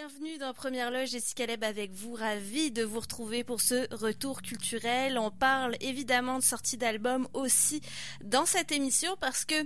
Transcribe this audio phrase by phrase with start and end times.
[0.00, 4.42] Bienvenue dans Première Loge, Jessica Leb avec vous, ravie de vous retrouver pour ce retour
[4.42, 5.18] culturel.
[5.18, 7.80] On parle évidemment de sortie d'album aussi
[8.22, 9.56] dans cette émission parce que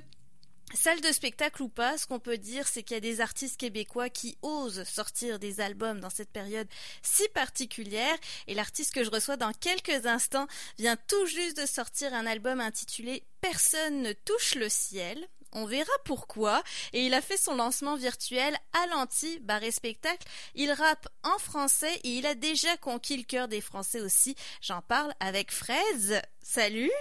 [0.75, 3.59] Salle de spectacle ou pas, ce qu'on peut dire, c'est qu'il y a des artistes
[3.59, 6.69] québécois qui osent sortir des albums dans cette période
[7.03, 8.17] si particulière.
[8.47, 10.47] Et l'artiste que je reçois dans quelques instants
[10.79, 15.29] vient tout juste de sortir un album intitulé Personne ne touche le ciel.
[15.53, 16.63] On verra pourquoi.
[16.93, 20.27] Et il a fait son lancement virtuel à l'anti bar et spectacle.
[20.55, 24.35] Il rappe en français et il a déjà conquis le cœur des Français aussi.
[24.61, 26.21] J'en parle avec Fraise.
[26.43, 26.93] Salut.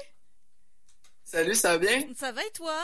[1.24, 2.04] Salut, ça va bien?
[2.18, 2.78] Ça va et toi?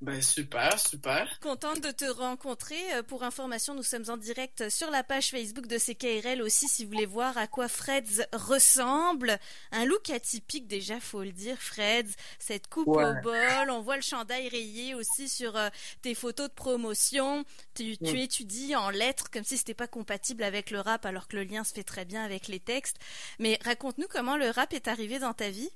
[0.00, 1.28] Ben super, super.
[1.40, 2.80] Contente de te rencontrer.
[2.94, 6.84] Euh, pour information, nous sommes en direct sur la page Facebook de CKRL aussi si
[6.84, 9.38] vous voulez voir à quoi Freds ressemble.
[9.72, 12.14] Un look atypique déjà, faut le dire, Freds.
[12.38, 15.68] Cette coupe au bol, on voit le chandail rayé aussi sur euh,
[16.00, 17.44] tes photos de promotion.
[17.74, 21.36] Tu, tu étudies en lettres comme si c'était pas compatible avec le rap alors que
[21.36, 22.98] le lien se fait très bien avec les textes.
[23.40, 25.70] Mais raconte-nous comment le rap est arrivé dans ta vie.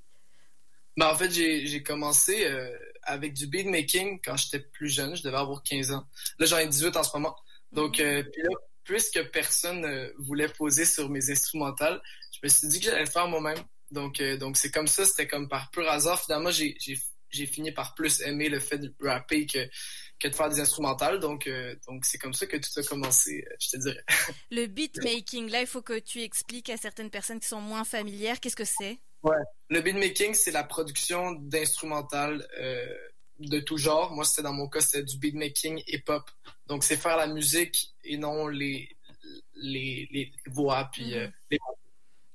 [0.96, 2.70] Ben, en fait, j'ai commencé euh,
[3.02, 5.16] avec du beatmaking quand j'étais plus jeune.
[5.16, 6.06] Je devais avoir 15 ans.
[6.38, 7.36] Là, j'en ai 18 en ce moment.
[7.72, 8.50] Donc, euh, puis là,
[8.84, 12.00] puisque personne euh, voulait poser sur mes instrumentales,
[12.32, 13.58] je me suis dit que j'allais le faire moi-même.
[13.90, 16.22] Donc, euh, donc c'est comme ça, c'était comme par pur hasard.
[16.22, 19.66] Finalement, j'ai fini par plus aimer le fait de rapper que,
[20.20, 21.18] que de faire des instrumentales.
[21.18, 21.48] Donc,
[21.86, 24.04] donc c'est comme ça que tout a commencé, je te dirais.
[24.50, 28.40] Le beatmaking, là, il faut que tu expliques à certaines personnes qui sont moins familières,
[28.40, 28.98] qu'est-ce que c'est?
[29.22, 29.36] Ouais.
[29.70, 32.86] Le beatmaking, c'est la production d'instrumental euh,
[33.38, 34.12] de tout genre.
[34.12, 36.28] Moi, c'était dans mon cas, c'était du beatmaking hip-hop.
[36.66, 38.96] Donc, c'est faire la musique et non les,
[39.54, 40.88] les, les voix.
[40.92, 41.58] Puis, euh, mhm.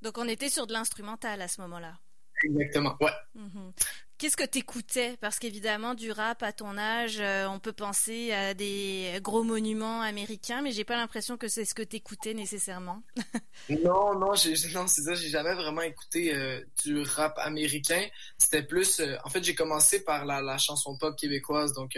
[0.01, 1.97] Donc, on était sur de l'instrumental à ce moment-là.
[2.43, 3.11] Exactement, ouais.
[3.33, 3.73] Mhm.
[4.17, 5.15] Qu'est-ce que t'écoutais?
[5.21, 10.01] Parce qu'évidemment, du rap à ton âge, euh, on peut penser à des gros monuments
[10.01, 13.03] américains, mais j'ai pas l'impression que c'est ce que t'écoutais nécessairement.
[13.69, 15.13] non, non, c'est ça.
[15.13, 18.03] J'ai jamais vraiment écouté euh, du rap américain.
[18.39, 21.95] C'était plus, euh, en fait, j'ai commencé par la, chanson pop québécoise, donc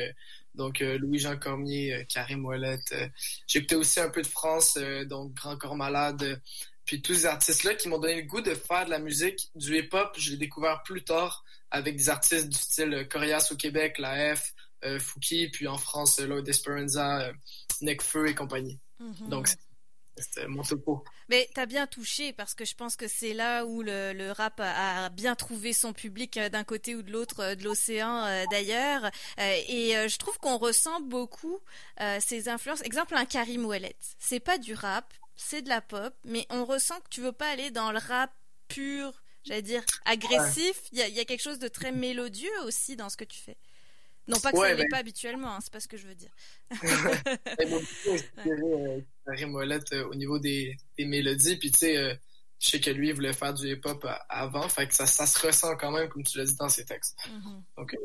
[0.56, 2.94] donc Louis-Jean Cormier, Karim Ouellette.
[3.56, 6.42] écouté aussi un peu de France, donc Grand Corps Malade.
[6.90, 9.78] Puis tous ces artistes-là qui m'ont donné le goût de faire de la musique, du
[9.78, 14.36] hip-hop, je l'ai découvert plus tard avec des artistes du style Corias au Québec, la
[14.36, 17.34] F, euh, Fouki, puis en France, Lloyd Esperanza, euh,
[17.82, 18.80] Necfeu et compagnie.
[19.00, 19.30] Mhm.
[19.30, 19.50] Donc,
[20.18, 21.04] c'était mon topo.
[21.30, 25.10] Mais t'as bien touché parce que je pense que c'est là où le, rap a,
[25.10, 29.12] bien trouvé son public euh, d'un côté ou de l'autre euh, de l'océan d'ailleurs.
[29.38, 31.60] et je trouve qu'on ressent beaucoup
[32.20, 32.82] ces influences.
[32.82, 33.96] Exemple, un Karim Ouellet.
[34.18, 37.50] C'est pas du rap, c'est de la pop, mais on ressent que tu veux pas
[37.50, 38.32] aller dans le rap
[38.68, 40.82] pur j'allais dire, agressif.
[40.92, 43.58] Il y, a, quelque chose de très mélodieux aussi dans ce que tu fais.
[44.28, 46.14] Non pas que ça ne l'est pas habituellement, hein, c'est pas ce que je veux
[46.14, 46.30] dire.
[49.48, 52.14] Molette euh, au niveau des, mélodies, puis tu sais, euh,
[52.60, 55.76] je sais que lui, il voulait faire du hip-hop avant, fait que ça, se ressent
[55.78, 57.18] quand même, comme tu l'as dit dans ses textes.
[57.28, 57.64] Mm-hmm.
[57.78, 57.98] donc, euh,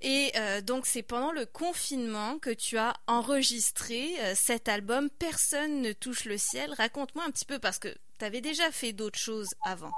[0.00, 0.32] et
[0.62, 6.38] donc c'est pendant le confinement que tu as enregistré cet album Personne ne touche le
[6.38, 6.72] ciel.
[6.74, 7.88] Raconte-moi un petit peu parce que
[8.18, 9.92] tu avais déjà fait d'autres choses avant.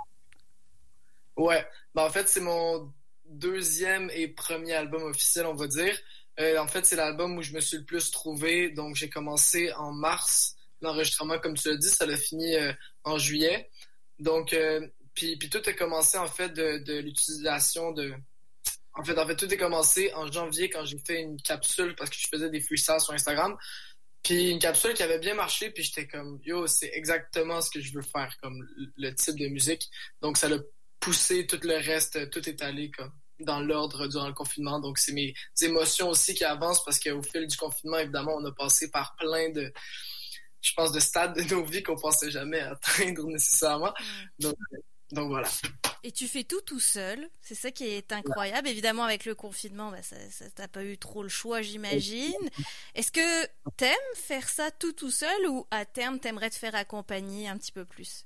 [1.37, 2.93] Ouais, ben, en fait, c'est mon
[3.25, 5.99] deuxième et premier album officiel, on va dire.
[6.39, 8.71] Euh, en fait, c'est l'album où je me suis le plus trouvé.
[8.71, 12.72] Donc, j'ai commencé en mars l'enregistrement, comme tu l'as dit, ça l'a fini euh,
[13.05, 13.71] en juillet.
[14.19, 18.12] Donc, euh, puis, tout a commencé en fait de l'utilisation de.
[18.95, 22.11] En fait, en fait, tout a commencé en janvier quand j'ai fait une capsule parce
[22.11, 23.56] que je faisais des freestyles sur Instagram.
[24.23, 27.81] Puis une capsule qui avait bien marché, puis j'étais comme yo, c'est exactement ce que
[27.81, 29.89] je veux faire comme le type de musique.
[30.21, 30.59] Donc ça l'a
[31.01, 34.78] pousser tout le reste, tout est allé comme dans l'ordre durant le confinement.
[34.81, 38.53] Donc, c'est mes émotions aussi qui avancent parce qu'au fil du confinement, évidemment, on a
[38.53, 39.72] passé par plein de,
[40.61, 43.95] je pense, de stades de nos vies qu'on pensait jamais atteindre nécessairement.
[44.39, 44.57] Donc,
[45.11, 45.49] donc voilà.
[46.03, 48.69] Et tu fais tout tout seul, c'est ça qui est incroyable.
[48.69, 50.16] Évidemment, avec le confinement, bah, ça,
[50.55, 52.33] t'as pas eu trop le choix, j'imagine.
[52.94, 53.47] Est-ce que
[53.77, 57.72] t'aimes faire ça tout tout seul ou à terme t'aimerais te faire accompagner un petit
[57.72, 58.24] peu plus?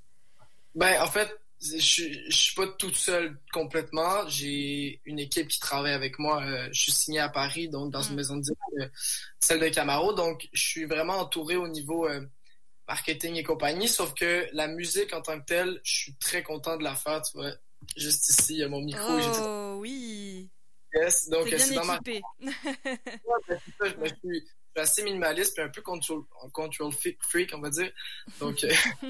[0.75, 4.29] Ben, en fait, je, je suis pas toute seule complètement.
[4.29, 6.43] J'ai une équipe qui travaille avec moi.
[6.43, 8.17] Euh, je suis signé à Paris, donc dans une mm.
[8.17, 8.89] maison de disques, euh,
[9.41, 10.13] celle de Camaro.
[10.13, 12.21] Donc, je suis vraiment entouré au niveau euh,
[12.89, 13.89] marketing et compagnie.
[13.89, 17.23] Sauf que la musique en tant que telle, je suis très content de la faire.
[17.23, 17.53] Tu vois,
[17.97, 19.03] juste ici, il y a mon micro.
[19.09, 20.51] Oh oui.
[20.95, 21.99] Yes, donc c'est bien dans ma.
[22.07, 22.23] Ouais,
[23.49, 24.45] ben, ça, je me suis, je suis
[24.77, 26.23] assez minimaliste puis un peu control,
[26.53, 27.91] control freak, on va dire.
[28.39, 28.73] Donc, euh,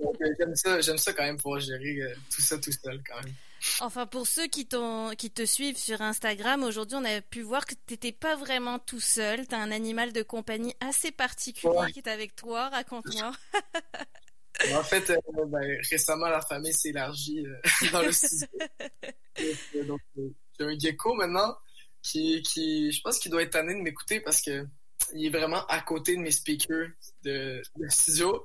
[0.00, 3.02] donc, euh, j'aime ça, j'aime ça quand même pouvoir gérer euh, tout ça tout seul
[3.08, 3.34] quand même.
[3.80, 7.66] Enfin, pour ceux qui t'ont, qui te suivent sur Instagram, aujourd'hui, on a pu voir
[7.66, 9.46] que t'étais pas vraiment tout seul.
[9.48, 11.90] T'as un animal de compagnie assez particulier Ouais.
[11.90, 12.68] qui est avec toi.
[12.68, 13.32] Raconte-moi.
[14.74, 17.60] En fait, euh, ben, récemment, la famille s'est élargie euh,
[17.92, 18.46] dans le studio.
[19.40, 21.56] Euh, donc, j'ai un gecko maintenant
[22.02, 24.64] qui, qui, je pense qu'il doit être tanné de m'écouter parce que
[25.12, 26.88] il est vraiment à côté de mes speakers
[27.22, 28.44] de, de studio.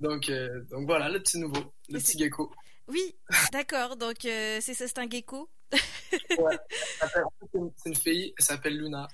[0.00, 2.52] Donc, euh, donc voilà, le petit nouveau, le petit gecko.
[2.86, 3.16] Oui,
[3.52, 3.96] d'accord.
[3.96, 5.48] Donc, c'est ça, c'est un gecko.
[6.38, 6.58] Ouais.
[7.50, 9.08] C'est une fille, elle s'appelle Luna.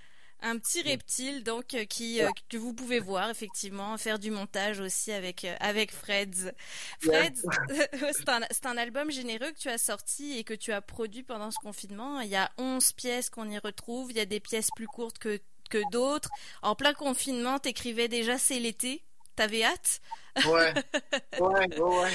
[0.46, 4.78] Un petit reptile, donc, euh, qui, euh, que vous pouvez voir, effectivement, faire du montage
[4.78, 6.52] aussi avec, euh, avec Freds.
[7.00, 7.42] Freds,
[8.12, 11.50] c'est un, un album généreux que tu as sorti et que tu as produit pendant
[11.50, 12.20] ce confinement.
[12.20, 14.10] Il y a 11 pièces qu'on y retrouve.
[14.10, 16.28] Il y a des pièces plus courtes que, que d'autres.
[16.60, 19.02] En plein confinement, t'écrivais déjà C'est l'été.
[19.36, 20.00] T'avais hâte?
[20.46, 20.74] Ouais,
[21.40, 22.10] ouais, ouais,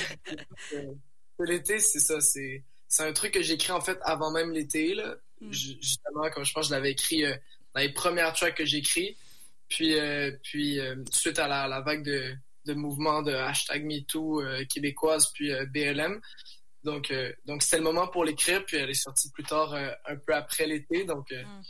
[0.74, 0.98] ouais.
[1.40, 4.94] L'été, c'est ça, c'est, c'est un truc que j'ai écrit en fait avant même l'été,
[4.94, 5.16] là.
[5.42, 5.52] Mm.
[5.52, 7.36] Ju- Justement, comme je pense que je l'avais écrit euh,
[7.74, 9.18] dans les premières tracks que j'ai écrit.
[9.68, 12.34] Puis, euh, puis euh, suite à la, vague de,
[12.66, 16.20] de mouvements de hashtag MeToo euh, québécoise, puis BLM.
[16.84, 17.14] Donc,
[17.46, 20.66] donc c'était le moment pour l'écrire, puis elle est sortie plus tard, un peu après
[20.66, 21.04] l'été.
[21.04, 21.62] Donc, Mm.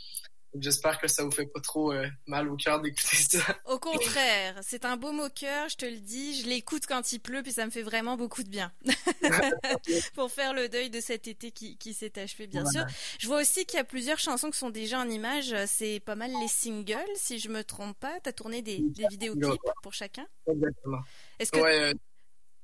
[0.52, 3.56] Donc j'espère que ça vous fait pas trop euh, mal au cœur d'écouter ça.
[3.66, 6.40] Au contraire, c'est un beau moqueur, je te le dis.
[6.42, 8.72] Je l'écoute quand il pleut, puis ça me fait vraiment beaucoup de bien.
[10.14, 12.84] Pour faire le deuil de cet été qui, qui s'est achevé, bien sûr.
[13.18, 15.54] Je vois aussi qu'il y a plusieurs chansons qui sont déjà en images.
[15.66, 18.18] C'est pas mal les singles, si je me trompe pas.
[18.22, 20.26] T'as tourné des, des vidéoclips pour chacun?
[20.50, 21.00] Exactement.
[21.38, 21.94] Est-ce que Ouais, euh,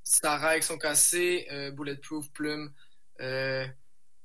[0.02, 2.72] Sarah avec son cassé, euh, Bulletproof, Plume,
[3.20, 3.66] euh,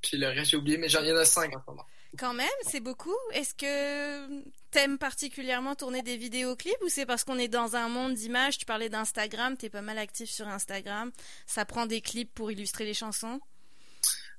[0.02, 1.86] puis le reste j'ai oublié, mais j'en- il y en a cinq en ce moment.
[2.18, 3.16] Quand même, c'est beaucoup.
[3.34, 8.14] Est-ce que t'aimes particulièrement tourner des vidéoclips ou c'est parce qu'on est dans un monde
[8.14, 8.58] d'images?
[8.58, 11.12] Tu parlais d'Instagram, t'es pas mal actif sur Instagram.
[11.46, 13.40] Ça prend des clips pour illustrer les chansons?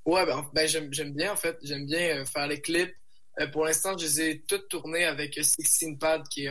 [0.05, 2.93] Ouais, ben, ben, j'aime bien en fait, j'aime bien euh, faire les clips.
[3.39, 6.49] Euh, pour l'instant, je les ai toutes tournées avec Sixteen Pad, qui est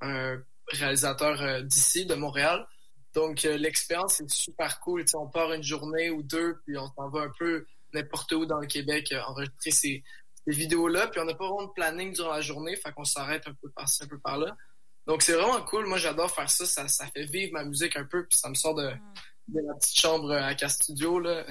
[0.00, 0.42] un,
[0.72, 2.66] réalisateur euh, d'ici, de Montréal.
[3.14, 5.04] Donc l'expérience est super cool.
[5.14, 8.60] On part une journée ou deux, puis on s'en va un peu n'importe où dans
[8.60, 10.04] le Québec enregistrer ces,
[10.46, 11.08] ces vidéos-là.
[11.08, 13.68] Puis on n'a pas vraiment de planning durant la journée, fait qu'on s'arrête un peu
[13.70, 14.56] par-ci, un peu par-là.
[15.06, 15.86] Donc c'est vraiment cool.
[15.86, 16.66] Moi, j'adore faire ça.
[16.66, 16.86] ça.
[16.88, 18.90] Ça fait vivre ma musique un peu, puis ça me sort de,
[19.48, 21.44] de la petite chambre à Cas Studio, là.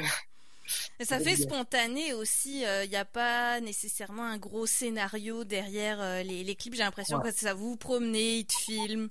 [0.99, 2.61] Et ça fait spontané aussi.
[2.83, 6.75] Il n'y a pas nécessairement un gros scénario derrière euh, les, les clips.
[6.75, 7.31] J'ai l'impression Ouais.
[7.31, 9.09] que ça vous promenez, ils te filment.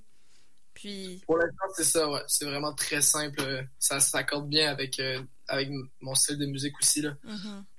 [0.73, 2.21] Puis, Pour l'instant, c'est ça, ouais.
[2.27, 3.41] C'est vraiment très simple.
[3.41, 7.11] Euh, Ça s'accorde bien avec, euh, avec mon style de musique aussi, là.
[7.23, 7.65] mhm.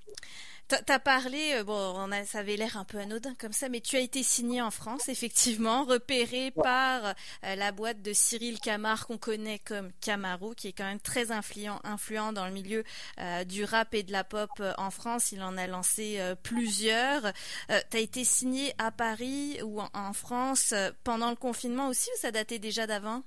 [0.85, 3.81] t'as parlé, euh, bon, on a, ça avait l'air un peu anodin comme ça, mais
[3.81, 9.07] tu as été signé en France, effectivement, repéré par euh, la boîte de Cyril Camar
[9.07, 12.83] qu'on connaît comme Camaro, qui est quand même très influent, influent dans le milieu
[13.19, 15.31] euh, du rap et de la pop euh, en France.
[15.31, 17.31] Il en a lancé plusieurs.
[17.67, 20.73] T'as été signé à Paris ou en, en France
[21.03, 23.23] pendant le confinement aussi, ou ça datait déjà d'avant?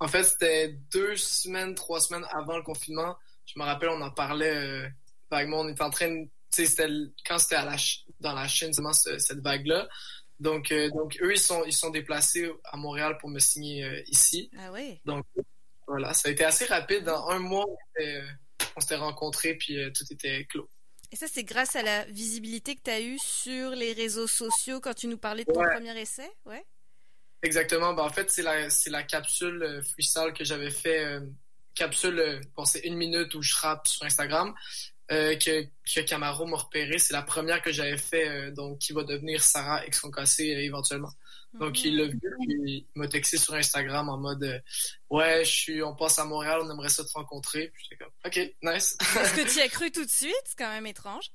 [0.00, 3.16] En fait, c'était deux semaines, trois semaines avant le confinement.
[3.46, 4.92] Je me rappelle, on en parlait
[5.30, 5.60] vaguement.
[5.60, 6.24] On était en train.
[6.54, 6.88] Tu sais,
[7.26, 7.56] quand c'était
[8.20, 9.88] dans la Chine, justement, ce- cette vague-là.
[10.40, 14.02] Donc, euh, donc, eux, ils sont, ils sont déplacés à Montréal pour me signer euh,
[14.06, 14.50] ici.
[14.58, 15.00] Ah ouais.
[15.04, 15.26] Donc,
[15.86, 17.04] voilà, ça a été assez rapide.
[17.04, 18.22] Dans un mois, on s'était-
[18.78, 20.68] s'était rencontrés, puis euh, tout était clos.
[21.10, 24.80] Et ça, c'est grâce à la visibilité que tu as eue sur les réseaux sociaux
[24.80, 25.72] quand tu nous parlais de ton Ouais.
[25.74, 26.64] premier essai, ouais?
[27.42, 27.94] Exactement.
[27.94, 31.04] Ben, en fait, c'est la, c'est la capsule euh, freestyle que j'avais fait.
[31.04, 31.20] euh,
[31.74, 34.52] capsule, euh, bon, c'est une minute où je rappe sur Instagram,
[35.10, 36.98] euh, que, que Camaro m'a repéré.
[36.98, 40.54] C'est la première que j'avais fait, euh, donc qui va devenir Sarah X son cassé
[40.54, 41.12] euh, éventuellement.
[41.54, 44.58] Donc, il l'a vu, puis il m'a texté sur Instagram en mode euh,
[45.08, 47.70] Ouais, je suis, on passe à Montréal, on aimerait ça te rencontrer.
[47.74, 48.96] Puis j'étais comme OK, nice.
[49.00, 50.34] Est-ce que tu y as cru tout de suite?
[50.44, 51.30] C'est quand même étrange.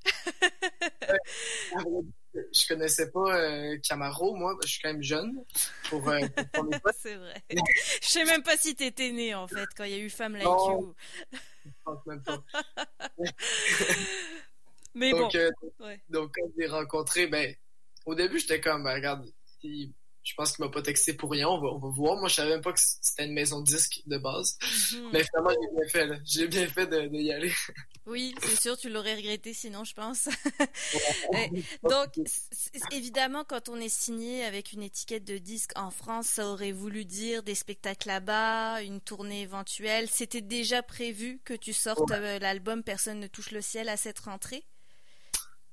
[2.33, 5.31] je connaissais pas euh, Camaro, moi, je suis quand même jeune
[5.89, 6.19] pour, euh,
[6.53, 6.65] pour
[7.01, 7.43] C'est vrai.
[7.49, 10.33] Je sais même pas si t'étais né, en fait, quand il y a eu Femme
[10.33, 10.79] Like Non.
[10.79, 10.95] You.
[11.65, 12.43] je pense même pas.
[14.95, 15.21] Mais bon.
[15.21, 15.99] Donc, euh, Ouais.
[16.09, 17.55] donc quand je l'ai rencontré, ben,
[18.05, 19.25] au début, j'étais comme, ben, regarde,
[20.23, 22.15] je pense qu'il m'a pas texté pour rien, on va, on va voir.
[22.15, 24.57] Moi, je savais même pas que c'était une maison de disque de base.
[24.93, 25.09] Mhm.
[25.11, 26.21] Mais finalement, j'ai bien fait.
[26.25, 27.51] J'ai bien fait de, de y aller.
[28.05, 30.27] Oui, c'est sûr, tu l'aurais regretté sinon, je pense.
[31.31, 31.49] Ouais.
[31.89, 32.09] Donc,
[32.91, 37.05] évidemment, quand on est signé avec une étiquette de disque en France, ça aurait voulu
[37.05, 40.09] dire des spectacles là-bas, une tournée éventuelle.
[40.09, 44.19] C'était déjà prévu que tu sortes euh, l'album Personne ne touche le ciel à cette
[44.19, 44.65] rentrée?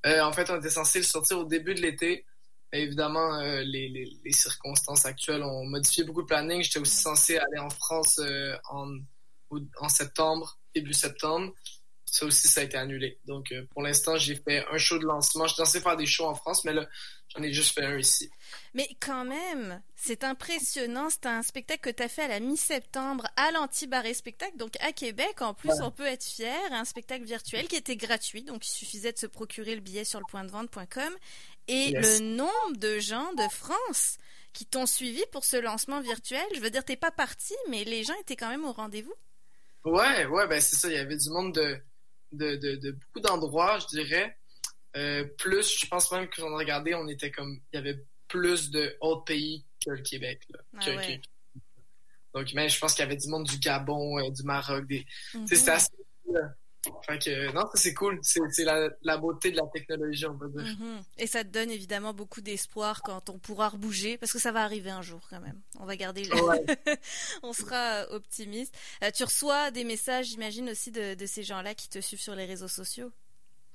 [0.05, 2.25] en fait, on était censé le sortir au début de l'été.
[2.73, 6.63] Évidemment, les, les, les, circonstances actuelles ont modifié beaucoup de planning.
[6.63, 8.21] J'étais aussi censé aller en France
[8.71, 8.97] en,
[9.81, 11.53] en septembre, début septembre
[12.11, 13.19] ça aussi, ça a été annulé.
[13.27, 15.47] Donc, euh, pour l'instant, j'ai fait un show de lancement.
[15.47, 16.87] Je censé faire des shows en France, mais là,
[17.29, 18.29] j'en ai juste fait un ici.
[18.75, 21.09] Mais quand même, c'est impressionnant.
[21.11, 24.93] C'est un spectacle que tu as fait à la mi-septembre à l'Anti-Barré Spectacle, donc à
[24.93, 25.41] Québec.
[25.41, 26.59] En plus, on peut être fier.
[26.73, 30.19] Un spectacle virtuel qui était gratuit, donc il suffisait de se procurer le billet sur
[30.19, 31.15] le point de vente.com.
[31.71, 34.19] Et le nombre de gens de France
[34.53, 38.03] qui t'ont suivi pour ce lancement virtuel, je veux dire, t'es pas parti, mais les
[38.03, 39.15] gens étaient quand même au rendez-vous.
[39.85, 40.89] Ouais, ouais, ben c'est ça.
[40.89, 41.81] Il y avait du monde de
[42.33, 44.37] de, de, de beaucoup d'endroits, je dirais.
[44.97, 47.99] Euh, plus, je pense même que j'en ai regardé, on était comme, il y avait
[48.29, 50.43] plus de autres pays que le Québec.
[50.51, 51.21] Là, ah ouais.
[52.35, 55.05] Donc, mais je pense qu'il y avait du monde du Gabon, euh, du Maroc, des,
[55.35, 55.47] mm -hmm.
[55.47, 55.91] c'était assez
[57.03, 58.19] fait que, non, c'est cool.
[58.23, 60.65] C'est la, la, beauté de la technologie, on dire.
[60.65, 61.03] Mm-hmm.
[61.19, 64.63] Et ça te donne évidemment beaucoup d'espoir quand on pourra rebouger, parce que ça va
[64.65, 65.61] arriver un jour quand même.
[65.79, 66.31] On va garder le...
[67.43, 68.75] on sera optimiste.
[69.05, 72.35] Euh, tu reçois des messages, j'imagine, aussi de, de ces gens-là qui te suivent sur
[72.35, 73.13] les réseaux sociaux?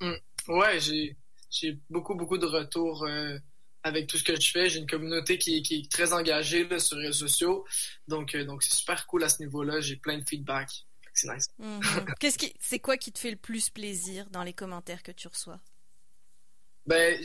[0.00, 0.14] Mm.
[0.48, 3.38] Ouais, j'ai beaucoup, beaucoup de retours euh,
[3.84, 4.68] avec tout ce que je fais.
[4.68, 7.64] J'ai une communauté qui, qui, est très engagée là, sur les réseaux sociaux.
[8.08, 9.80] Donc, euh, donc c'est super cool à ce niveau-là.
[9.80, 10.85] J'ai plein de feedback
[11.16, 11.48] c'est nice.
[11.58, 11.80] Mhm.
[12.20, 15.28] Qu'est-ce qui, c'est quoi qui te fait le plus plaisir dans les commentaires que tu
[15.28, 15.60] reçois?
[16.86, 17.18] Ben,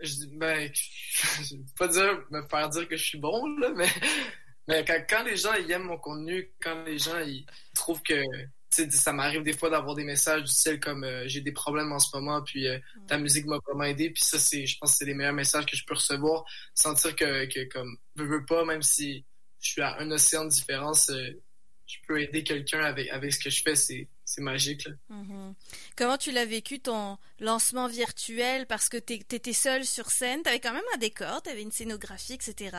[0.00, 3.88] je, ben, je vais pas dire me faire dire que je suis bon là, mais
[4.68, 8.22] mais quand, quand, les gens ils aiment mon contenu, quand les gens ils trouvent que
[8.70, 11.98] ça m'arrive des fois d'avoir des messages du style comme euh, j'ai des problèmes en
[11.98, 13.06] ce moment puis euh, mm.
[13.06, 15.66] ta musique m'a vraiment aidé puis ça c'est je pense que c'est les meilleurs messages
[15.66, 19.26] que je peux recevoir sentir que, que comme veux pas même si
[19.60, 21.38] je suis à un océan de différence euh,
[21.86, 24.88] je peux aider quelqu'un avec, avec ce que je fais, c'est, c'est magique.
[25.10, 25.54] Mm-hmm.
[25.96, 28.66] Comment tu l'as vécu ton lancement virtuel?
[28.66, 31.62] Parce que tu étais seul sur scène, tu avais quand même un décor, tu avais
[31.62, 32.76] une scénographie, etc.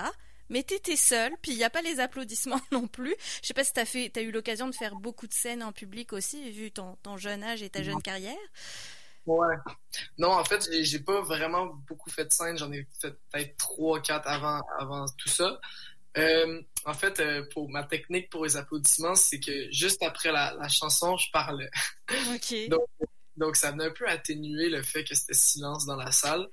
[0.49, 3.15] Mais tu étais seul, puis il n'y a pas les applaudissements non plus.
[3.41, 6.13] Je sais pas si tu as, eu l'occasion de faire beaucoup de scènes en public
[6.13, 8.35] aussi, vu ton, ton jeune âge et ta jeune carrière.
[9.25, 9.55] Ouais.
[10.17, 12.57] Non, en fait, j'ai, j'ai pas vraiment beaucoup fait de scènes.
[12.57, 15.59] J'en ai fait peut-être trois, quatre avant, avant tout ça.
[16.17, 20.53] Euh, en fait, euh, pour ma technique pour les applaudissements, c'est que juste après la,
[20.59, 21.67] la chanson, je parle.
[22.33, 22.69] OK.
[22.69, 22.81] donc,
[23.35, 26.47] donc, ça venait un peu atténuer le fait que c'était silence dans la salle.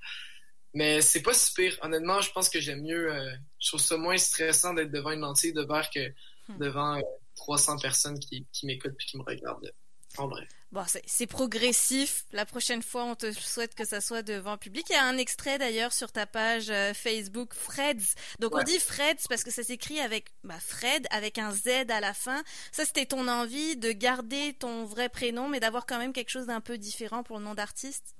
[0.72, 1.76] Mais c'est pas si pire.
[1.82, 3.12] Honnêtement, je pense que j'aime mieux.
[3.12, 6.08] Euh, je trouve ça moins stressant d'être devant une lentille de verre que
[6.48, 6.58] hmm.
[6.58, 7.00] devant
[7.36, 9.70] 300 personnes qui, qui m'écoutent puis qui me regardent.
[10.18, 10.46] En vrai.
[10.72, 12.26] Bon, c'est progressif.
[12.32, 14.86] La prochaine fois, on te souhaite que ça soit devant public.
[14.88, 18.14] Il y a un extrait d'ailleurs sur ta page euh, Facebook Freds.
[18.38, 18.60] Donc ouais.
[18.60, 22.14] on dit Freds parce que ça s'écrit avec bah, Fred avec un Z à la
[22.14, 22.42] fin.
[22.70, 26.46] Ça, c'était ton envie de garder ton vrai prénom, mais d'avoir quand même quelque chose
[26.46, 28.14] d'un peu différent pour le nom d'artiste?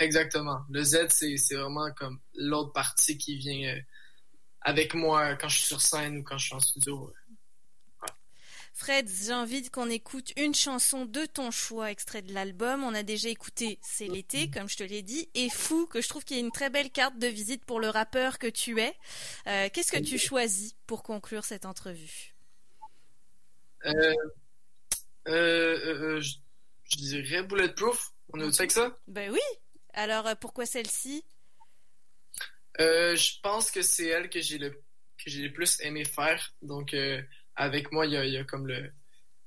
[0.00, 0.62] Exactement.
[0.70, 3.80] Le Z, c'est vraiment comme l'autre partie qui vient euh,
[4.62, 7.12] avec moi quand je suis sur scène ou quand je suis en studio.
[8.76, 12.82] Fred, j'ai envie qu'on écoute une chanson de ton choix, extrait de l'album.
[12.82, 16.08] On a déjà écouté C'est l'été, comme je te l'ai dit, et Fou, que je
[16.08, 18.80] trouve qu'il y a une très belle carte de visite pour le rappeur que tu
[18.80, 18.92] es.
[19.46, 22.34] Euh, Qu'est-ce que tu choisis pour conclure cette entrevue?
[23.86, 24.14] Euh,
[25.28, 26.34] euh, je,
[26.90, 28.10] je, dirais Bulletproof.
[28.32, 29.40] On est au avec ça Ben oui.
[29.92, 31.24] Alors, pourquoi celle-ci?
[32.80, 36.52] Je pense que c'est elle que j'ai le que j'ai le plus aimé faire.
[36.60, 36.92] Donc,
[37.56, 38.90] avec moi, il y a, il y a comme le,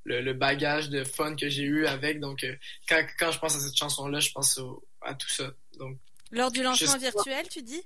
[0.05, 2.19] le, le, bagage de fun que j'ai eu avec.
[2.19, 2.55] Donc, euh,
[2.87, 5.51] quand, quand je pense à cette chanson-là, je pense au, à tout ça.
[5.77, 5.97] Donc,
[6.31, 7.83] lors du lancement virtuel, tu dis?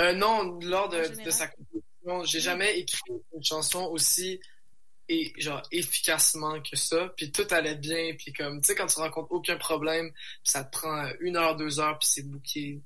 [0.00, 2.24] Euh, Non, lors de, de sa composition.
[2.24, 3.00] J'ai jamais écrit
[3.34, 4.40] une chanson aussi
[5.08, 8.98] et genre efficacement que ça puis tout allait bien puis comme tu sais quand tu
[9.00, 10.12] rencontres aucun problème
[10.44, 12.80] ça te prend une heure deux heures puis c'est bouqué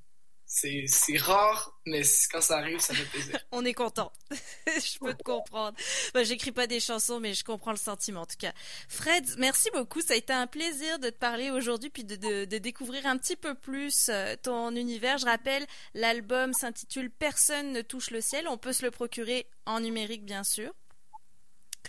[0.54, 3.38] c'est rare, mais quand ça arrive, ça fait plaisir.
[3.52, 4.12] On est content.
[4.66, 5.76] je peux te comprendre.
[6.12, 8.52] Bah, J'écris pas des chansons, mais je comprends le sentiment en tout cas.
[8.88, 10.02] Fred, merci beaucoup.
[10.02, 13.16] Ça a été un plaisir de te parler aujourd'hui, puis de, de, de, découvrir un
[13.16, 15.16] petit peu plus euh, ton univers.
[15.16, 18.46] Je rappelle, l'album s'intitule Personne ne touche le ciel.
[18.46, 20.72] On peut se le procurer en numérique, bien sûr.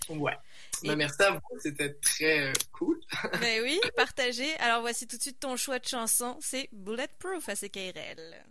[0.09, 0.37] Ouais.
[0.83, 0.87] Et...
[0.87, 2.99] Ben, merci à vous, c'était très euh, cool.
[3.39, 4.55] ben oui, partagé.
[4.57, 8.43] Alors voici tout de suite ton choix de chanson, c'est Bulletproof à CKRL.